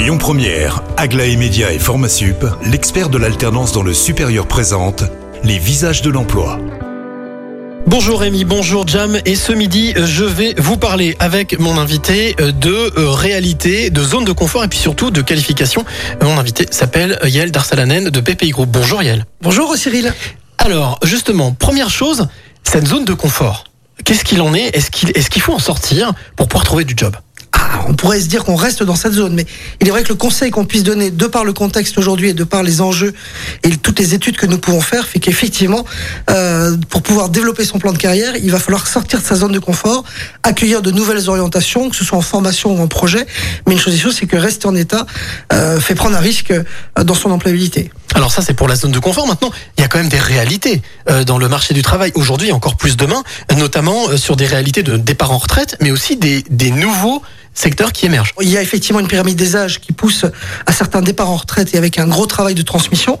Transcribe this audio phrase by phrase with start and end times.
[0.00, 5.04] Lyon Première, Aglaé Média et Formasup, l'expert de l'alternance dans le supérieur présente
[5.44, 6.58] les visages de l'emploi.
[7.86, 12.98] Bonjour Rémi, bonjour Jam et ce midi je vais vous parler avec mon invité de
[12.98, 15.84] réalité, de zone de confort et puis surtout de qualification.
[16.22, 18.70] Mon invité s'appelle Yael Darsalanen de PPI Group.
[18.70, 19.26] Bonjour Yael.
[19.42, 20.14] Bonjour Cyril.
[20.56, 22.26] Alors justement, première chose,
[22.64, 23.64] cette zone de confort,
[24.02, 24.74] qu'est-ce qu'il en est?
[24.74, 27.14] Est-ce qu'il est faut en sortir pour pouvoir trouver du job?
[27.88, 29.46] On pourrait se dire qu'on reste dans cette zone, mais
[29.80, 32.34] il est vrai que le conseil qu'on puisse donner, de par le contexte aujourd'hui et
[32.34, 33.14] de par les enjeux
[33.62, 35.84] et toutes les études que nous pouvons faire, fait qu'effectivement,
[36.30, 39.52] euh, pour pouvoir développer son plan de carrière, il va falloir sortir de sa zone
[39.52, 40.04] de confort,
[40.42, 43.26] accueillir de nouvelles orientations, que ce soit en formation ou en projet.
[43.66, 45.06] Mais une chose est sûre, c'est que rester en état
[45.52, 46.64] euh, fait prendre un risque euh,
[47.04, 47.90] dans son employabilité.
[48.14, 49.26] Alors ça, c'est pour la zone de confort.
[49.26, 52.52] Maintenant, il y a quand même des réalités euh, dans le marché du travail aujourd'hui,
[52.52, 53.22] encore plus demain,
[53.56, 57.22] notamment euh, sur des réalités de départ en retraite, mais aussi des, des nouveaux
[57.92, 58.08] qui.
[58.40, 60.24] Il y a effectivement une pyramide des âges qui pousse
[60.66, 63.18] à certains départs en retraite et avec un gros travail de transmission.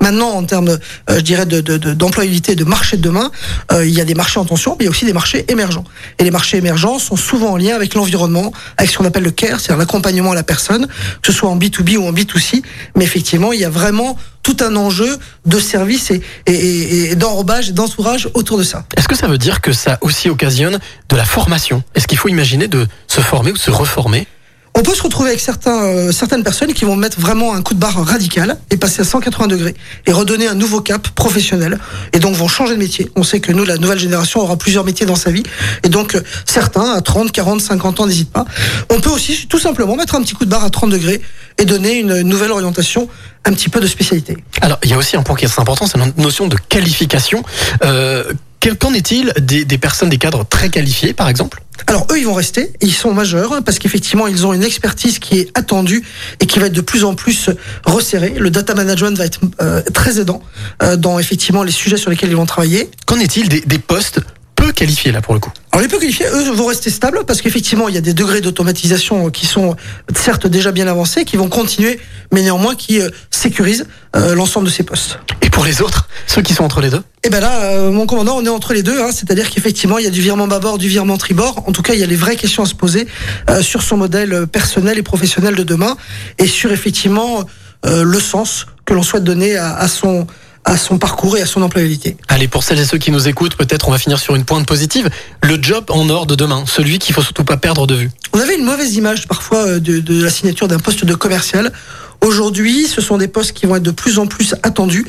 [0.00, 0.78] Maintenant, en termes, euh,
[1.08, 3.30] je dirais, d'employabilité, de, de, de marché de demain,
[3.72, 5.44] euh, il y a des marchés en tension, mais il y a aussi des marchés
[5.48, 5.84] émergents.
[6.18, 9.30] Et les marchés émergents sont souvent en lien avec l'environnement, avec ce qu'on appelle le
[9.30, 12.62] care, c'est-à-dire l'accompagnement à la personne, que ce soit en B2B ou en B2C.
[12.96, 16.12] Mais effectivement, il y a vraiment tout un enjeu de service
[16.46, 18.84] et, d'enrobage et d'entourage autour de ça.
[18.96, 21.82] Est-ce que ça veut dire que ça aussi occasionne de la formation?
[21.94, 24.26] Est-ce qu'il faut imaginer de se former ou se reformer?
[24.74, 27.78] On peut se retrouver avec euh, certaines personnes qui vont mettre vraiment un coup de
[27.78, 29.74] barre radical et passer à 180 degrés
[30.06, 31.78] et redonner un nouveau cap professionnel
[32.12, 33.10] et donc vont changer de métier.
[33.16, 35.42] On sait que nous, la nouvelle génération aura plusieurs métiers dans sa vie
[35.82, 38.44] et donc euh, certains à 30, 40, 50 ans n'hésitent pas.
[38.90, 41.20] On peut aussi tout simplement mettre un petit coup de barre à 30 degrés
[41.58, 43.08] et donner une nouvelle orientation,
[43.44, 44.38] un petit peu de spécialité.
[44.60, 47.42] Alors il y a aussi un point qui est important, c'est la notion de qualification.
[47.84, 48.24] Euh,
[48.78, 51.62] Qu'en est-il des, des personnes, des cadres très qualifiés par exemple?
[51.86, 55.38] Alors eux, ils vont rester, ils sont majeurs parce qu'effectivement, ils ont une expertise qui
[55.38, 56.04] est attendue
[56.40, 57.50] et qui va être de plus en plus
[57.84, 58.34] resserrée.
[58.38, 60.42] Le data management va être euh, très aidant
[60.82, 62.90] euh, dans effectivement les sujets sur lesquels ils vont travailler.
[63.06, 64.20] Qu'en est-il des, des postes
[64.70, 67.40] peu qualifiés là pour le coup alors les peu qualifiés, eux, vont rester stables parce
[67.42, 69.76] qu'effectivement, il y a des degrés d'automatisation qui sont
[70.16, 72.00] certes déjà bien avancés, qui vont continuer,
[72.32, 73.86] mais néanmoins qui euh, sécurisent
[74.16, 75.20] euh, l'ensemble de ces postes.
[75.42, 77.00] Et pour les autres, ceux qui sont entre les deux?
[77.22, 80.04] Eh ben là, euh, mon commandant, on est entre les deux, hein, c'est-à-dire qu'effectivement, il
[80.04, 81.62] y a du virement bâbord, du virement tribord.
[81.68, 83.06] En tout cas, il y a les vraies questions à se poser
[83.48, 85.96] euh, sur son modèle personnel et professionnel de demain
[86.38, 87.44] et sur effectivement
[87.86, 90.26] euh, le sens que l'on souhaite donner à, à son
[90.64, 92.16] à son parcours et à son employabilité.
[92.28, 94.66] Allez, pour celles et ceux qui nous écoutent, peut-être on va finir sur une pointe
[94.66, 95.08] positive.
[95.42, 98.10] Le job en or de demain, celui qu'il faut surtout pas perdre de vue.
[98.32, 101.72] On avait une mauvaise image parfois de, de la signature d'un poste de commercial.
[102.22, 105.06] Aujourd'hui, ce sont des postes qui vont être de plus en plus attendus.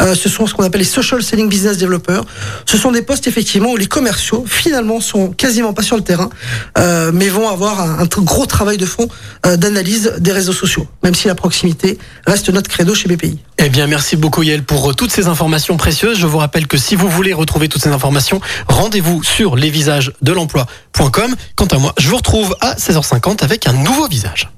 [0.00, 2.24] Euh, ce sont ce qu'on appelle les social selling business developers.
[2.64, 6.30] Ce sont des postes effectivement où les commerciaux finalement sont quasiment pas sur le terrain,
[6.78, 9.08] euh, mais vont avoir un, gros travail de fond
[9.44, 10.86] euh, d'analyse des réseaux sociaux.
[11.02, 13.38] Même si la proximité reste notre credo chez BPI.
[13.58, 16.18] Eh bien, merci beaucoup Yael pour toutes ces informations précieuses.
[16.18, 21.34] Je vous rappelle que si vous voulez retrouver toutes ces informations, rendez-vous sur lesvisagesdelemploi.com.
[21.56, 24.50] Quant à moi, je vous retrouve 16h50 avec un nouveau visage.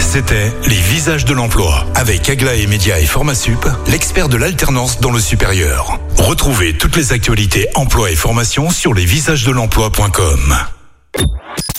[0.00, 5.20] C'était Les Visages de l'Emploi avec Aglaé Média et Formasup, l'expert de l'alternance dans le
[5.20, 6.00] supérieur.
[6.16, 10.56] Retrouvez toutes les actualités emploi et formation sur lesvisagesdelemploi.com.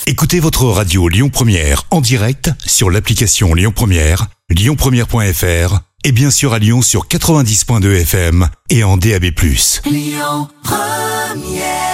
[0.06, 6.52] Écoutez votre radio Lyon Première en direct sur l'application Lyon Première, lyonpremière.fr et bien sûr
[6.54, 9.26] à Lyon sur 90.2 FM et en DAB+.
[9.84, 11.91] Lyon Première